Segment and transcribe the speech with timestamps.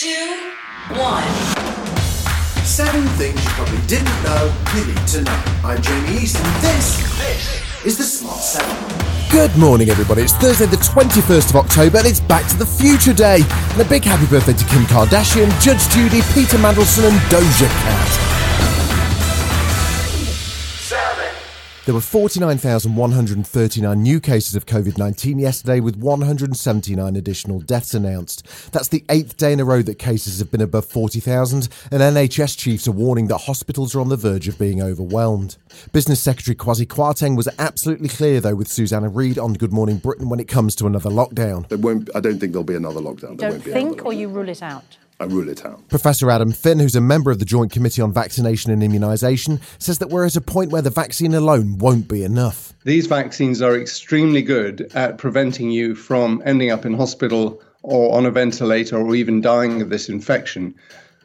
[0.00, 0.54] Two,
[0.96, 1.22] one.
[2.64, 5.42] Seven things you probably didn't know you need to know.
[5.62, 9.30] I'm Jamie East, and this, this is the Smart 7.
[9.30, 10.22] Good morning, everybody.
[10.22, 13.40] It's Thursday, the 21st of October, and it's Back to the Future Day.
[13.72, 18.19] And a big happy birthday to Kim Kardashian, Judge Judy, Peter Mandelson, and Doja Cat.
[21.90, 28.46] There were 49,139 new cases of COVID 19 yesterday, with 179 additional deaths announced.
[28.70, 32.56] That's the eighth day in a row that cases have been above 40,000, and NHS
[32.56, 35.56] chiefs are warning that hospitals are on the verge of being overwhelmed.
[35.92, 40.28] Business Secretary Kwasi Kwarteng was absolutely clear, though, with Susanna Reid on Good Morning Britain
[40.28, 41.66] when it comes to another lockdown.
[41.70, 43.36] There won't, I don't think there'll be another lockdown.
[43.36, 44.96] There Don't won't think another or you rule it out?
[45.20, 45.86] I rule it out.
[45.88, 49.98] Professor Adam Finn, who's a member of the Joint Committee on Vaccination and Immunisation, says
[49.98, 52.72] that we're at a point where the vaccine alone won't be enough.
[52.84, 58.24] These vaccines are extremely good at preventing you from ending up in hospital or on
[58.24, 60.74] a ventilator or even dying of this infection.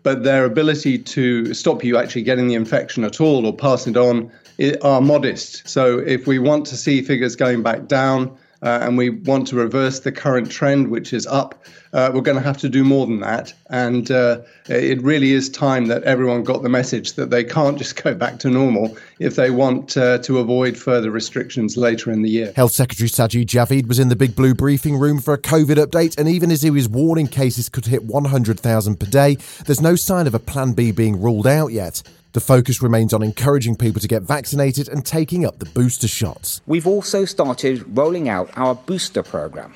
[0.04, 3.96] But their ability to stop you actually getting the infection at all or pass it
[3.98, 4.30] on
[4.60, 5.68] i- are modest.
[5.68, 9.56] So if we want to see figures going back down uh, and we want to
[9.56, 11.64] reverse the current trend, which is up,
[11.94, 13.54] uh, we're going to have to do more than that.
[13.70, 18.02] And uh, it really is time that everyone got the message that they can't just
[18.02, 22.30] go back to normal if they want uh, to avoid further restrictions later in the
[22.30, 22.54] year.
[22.56, 26.18] Health Secretary Sajid Javid was in the Big Blue briefing room for a COVID update,
[26.18, 29.36] and even as he was warning cases could hit 100,000 per day,
[29.66, 32.02] there's no sign of a Plan B being ruled out yet.
[32.36, 36.60] The focus remains on encouraging people to get vaccinated and taking up the booster shots.
[36.68, 39.74] We've also started rolling out our booster program,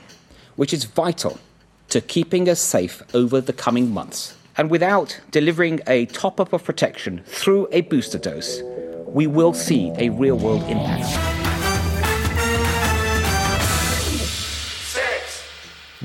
[0.58, 1.40] which is vital
[1.88, 4.36] to keeping us safe over the coming months.
[4.58, 8.62] And without delivering a top up of protection through a booster dose,
[9.06, 11.39] we will see a real world impact.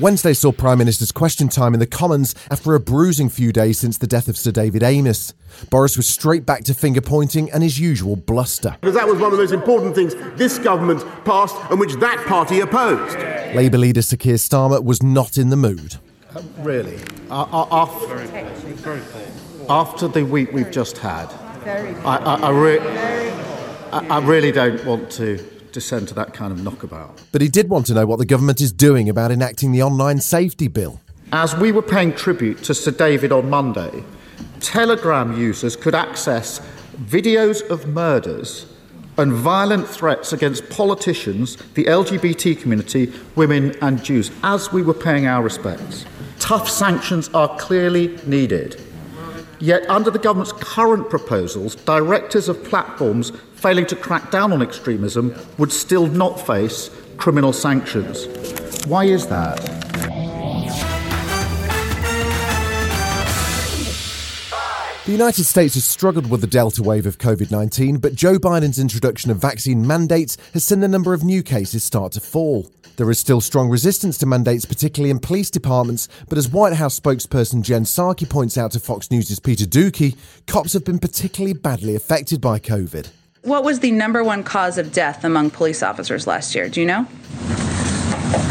[0.01, 3.97] Wednesday saw Prime Minister's question time in the Commons after a bruising few days since
[3.97, 5.35] the death of Sir David Amess.
[5.71, 8.77] Boris was straight back to finger pointing and his usual bluster.
[8.81, 12.19] Because that was one of the most important things this government passed and which that
[12.27, 13.17] party opposed.
[13.55, 15.99] Labour leader Sir Keir Starmer was not in the mood.
[16.59, 16.99] Really?
[17.31, 18.19] Uh, uh, after,
[19.71, 21.27] after the week we've just had,
[22.05, 22.81] I, I, I, re-
[23.93, 25.39] I, I really don't want to
[25.75, 27.21] descend to that kind of knockabout.
[27.33, 30.21] But he did want to know what the government is doing about enacting the online
[30.21, 31.01] safety bill.
[31.33, 34.05] As we were paying tribute to Sir David on Monday,
[34.61, 36.61] Telegram users could access
[36.97, 38.67] videos of murders
[39.19, 45.27] and violent threats against politicians, the LGBT community, women, and Jews, as we were paying
[45.27, 46.05] our respects.
[46.39, 48.81] Tough sanctions are clearly needed.
[49.65, 55.35] Yet, under the government's current proposals, directors of platforms failing to crack down on extremism
[55.57, 58.27] would still not face criminal sanctions.
[58.85, 59.57] Why is that?
[65.07, 68.79] The United States has struggled with the Delta wave of COVID 19, but Joe Biden's
[68.79, 72.71] introduction of vaccine mandates has seen the number of new cases start to fall.
[72.97, 76.99] There is still strong resistance to mandates, particularly in police departments, but as White House
[76.99, 80.17] spokesperson Jen Psaki points out to Fox News' Peter Doocy,
[80.47, 83.09] cops have been particularly badly affected by COVID.
[83.43, 86.69] What was the number one cause of death among police officers last year?
[86.69, 87.07] Do you know?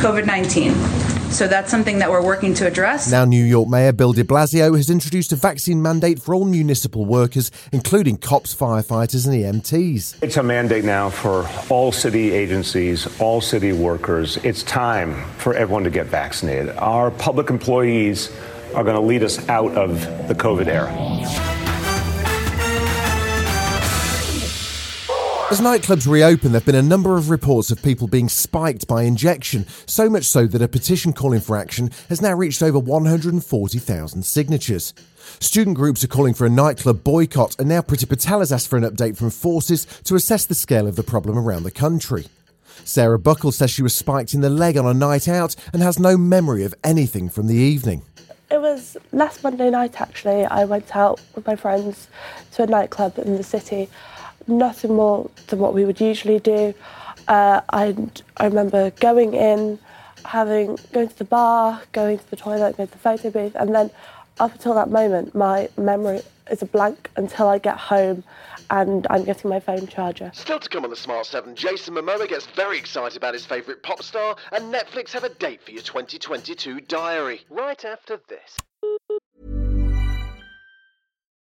[0.01, 1.02] COVID 19.
[1.33, 3.11] So that's something that we're working to address.
[3.11, 7.05] Now, New York Mayor Bill de Blasio has introduced a vaccine mandate for all municipal
[7.05, 10.21] workers, including cops, firefighters, and EMTs.
[10.21, 14.37] It's a mandate now for all city agencies, all city workers.
[14.43, 16.69] It's time for everyone to get vaccinated.
[16.77, 18.31] Our public employees
[18.75, 21.52] are going to lead us out of the COVID era.
[25.51, 29.03] As nightclubs reopen, there have been a number of reports of people being spiked by
[29.03, 34.23] injection, so much so that a petition calling for action has now reached over 140,000
[34.23, 34.93] signatures.
[35.39, 38.77] Student groups are calling for a nightclub boycott, and now Priti Patel has asked for
[38.77, 42.25] an update from forces to assess the scale of the problem around the country.
[42.83, 45.99] Sarah Buckle says she was spiked in the leg on a night out and has
[45.99, 48.01] no memory of anything from the evening.
[48.49, 50.45] It was last Monday night actually.
[50.45, 52.07] I went out with my friends
[52.53, 53.89] to a nightclub in the city.
[54.47, 56.73] Nothing more than what we would usually do.
[57.27, 57.95] Uh, I,
[58.37, 59.79] I remember going in,
[60.25, 63.73] having going to the bar, going to the toilet, going to the photo booth, and
[63.73, 63.89] then
[64.39, 68.23] up until that moment, my memory is a blank until I get home
[68.69, 70.31] and I'm getting my phone charger.
[70.33, 73.83] Still to come on the Smart 7, Jason Momoa gets very excited about his favourite
[73.83, 77.41] pop star, and Netflix have a date for your 2022 diary.
[77.49, 78.57] Right after this.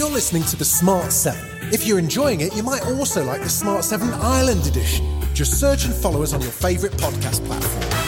[0.00, 1.38] You're listening to the Smart 7.
[1.74, 5.04] If you're enjoying it, you might also like the Smart 7 Ireland Edition.
[5.34, 7.99] Just search and follow us on your favourite podcast platform.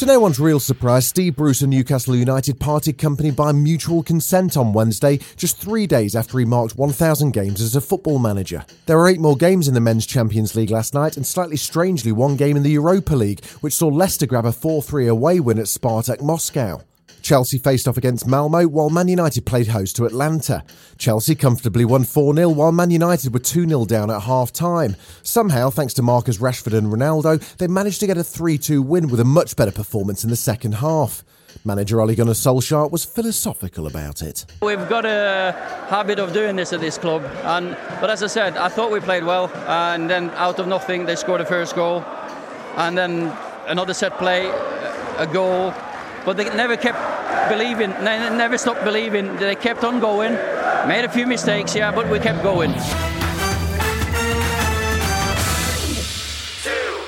[0.00, 4.56] To no one's real surprise, Steve Bruce and Newcastle United parted company by mutual consent
[4.56, 8.64] on Wednesday, just three days after he marked 1,000 games as a football manager.
[8.86, 12.12] There were eight more games in the Men's Champions League last night, and slightly strangely,
[12.12, 15.58] one game in the Europa League, which saw Leicester grab a 4 3 away win
[15.58, 16.82] at Spartak Moscow.
[17.30, 20.64] Chelsea faced off against Malmo while Man United played host to Atalanta.
[20.98, 24.96] Chelsea comfortably won 4 0 while Man United were 2 0 down at half time.
[25.22, 29.06] Somehow, thanks to Marcus Rashford and Ronaldo, they managed to get a 3 2 win
[29.06, 31.22] with a much better performance in the second half.
[31.64, 34.44] Manager Ole Gunnar Solskjaer was philosophical about it.
[34.60, 35.52] We've got a
[35.88, 38.98] habit of doing this at this club, and but as I said, I thought we
[38.98, 42.04] played well, and then out of nothing they scored the first goal,
[42.76, 43.32] and then
[43.68, 44.48] another set play,
[45.16, 45.72] a goal,
[46.24, 47.09] but they never kept
[47.48, 49.36] believing, they never stopped believing.
[49.36, 50.32] They kept on going,
[50.86, 52.72] made a few mistakes, yeah, but we kept going.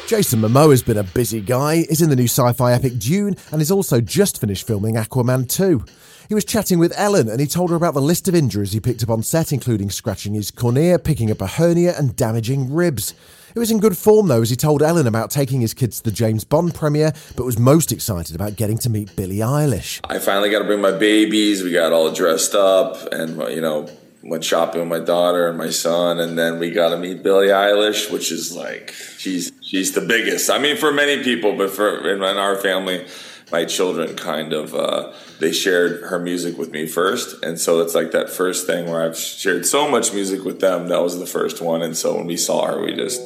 [0.07, 3.35] Jason Momoa has been a busy guy, is in the new sci fi epic Dune,
[3.51, 5.83] and is also just finished filming Aquaman 2.
[6.29, 8.81] He was chatting with Ellen and he told her about the list of injuries he
[8.81, 13.15] picked up on set, including scratching his cornea, picking up a hernia, and damaging ribs.
[13.55, 16.05] It was in good form though, as he told Ellen about taking his kids to
[16.05, 20.01] the James Bond premiere, but was most excited about getting to meet Billie Eilish.
[20.09, 21.63] I finally got to bring my babies.
[21.63, 23.89] We got all dressed up and, you know,
[24.23, 27.49] went shopping with my daughter and my son, and then we got to meet Billie
[27.49, 30.51] Eilish, which is like she's she's the biggest.
[30.51, 33.07] I mean, for many people, but for in, in our family,
[33.53, 37.95] my children kind of uh, they shared her music with me first, and so it's
[37.95, 40.89] like that first thing where I've shared so much music with them.
[40.89, 43.21] That was the first one, and so when we saw her, we just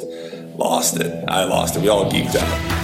[0.56, 1.24] lost it.
[1.28, 1.82] I lost it.
[1.82, 2.75] We all geeked out.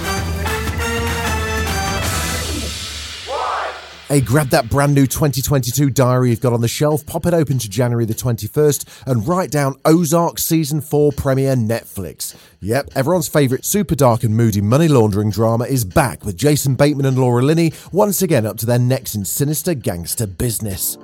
[4.09, 7.57] Hey, grab that brand new 2022 diary you've got on the shelf, pop it open
[7.59, 12.35] to January the 21st, and write down Ozark Season 4 premiere Netflix.
[12.59, 17.05] Yep, everyone's favourite super dark and moody money laundering drama is back with Jason Bateman
[17.05, 20.97] and Laura Linney once again up to their necks in sinister gangster business.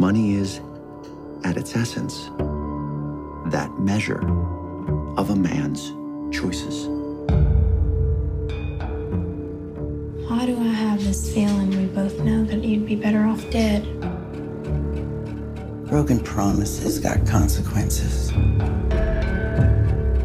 [0.00, 0.60] Money is,
[1.44, 2.30] at its essence,
[3.52, 4.22] that measure
[5.18, 5.92] of a man's
[6.34, 6.88] choices.
[10.28, 12.35] Why do I have this feeling we both know
[12.86, 13.82] that you'd be better off dead?
[15.88, 18.28] Broken promises got consequences.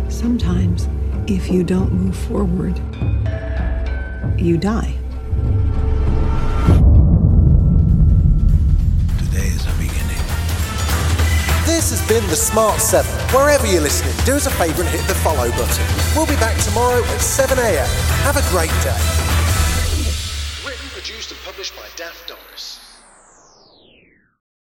[0.09, 0.87] Sometimes,
[1.27, 2.77] if you don't move forward,
[4.37, 4.95] you die.
[9.19, 10.21] Today is a beginning.
[11.65, 13.09] This has been The Smart 7.
[13.35, 15.85] Wherever you're listening, do us a favour and hit the follow button.
[16.15, 17.87] We'll be back tomorrow at 7am.
[18.23, 18.97] Have a great day.
[20.65, 22.00] Written, produced, and published by Daft